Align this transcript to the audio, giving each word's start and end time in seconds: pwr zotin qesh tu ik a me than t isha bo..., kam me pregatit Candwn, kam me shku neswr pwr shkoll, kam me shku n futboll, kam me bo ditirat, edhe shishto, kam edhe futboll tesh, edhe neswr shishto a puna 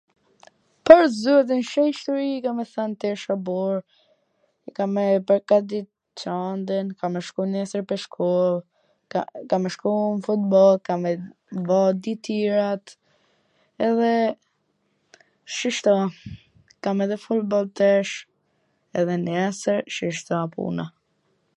pwr 0.89 1.03
zotin 1.21 1.59
qesh 1.71 1.97
tu 2.05 2.13
ik 2.35 2.43
a 2.51 2.53
me 2.59 2.63
than 2.73 2.91
t 3.03 3.11
isha 3.15 3.35
bo..., 3.49 3.57
kam 4.79 4.89
me 4.99 5.03
pregatit 5.27 5.87
Candwn, 6.21 6.87
kam 7.03 7.11
me 7.17 7.21
shku 7.27 7.41
neswr 7.51 7.83
pwr 7.91 7.99
shkoll, 8.05 8.55
kam 9.53 9.61
me 9.67 9.73
shku 9.77 9.93
n 10.15 10.25
futboll, 10.29 10.75
kam 10.91 10.99
me 11.09 11.13
bo 11.69 11.79
ditirat, 12.07 12.85
edhe 13.91 14.11
shishto, 15.59 15.95
kam 16.87 16.97
edhe 17.09 17.17
futboll 17.29 17.67
tesh, 17.81 18.13
edhe 19.01 19.15
neswr 19.27 19.79
shishto 19.97 20.33
a 20.43 20.45
puna 20.57 20.85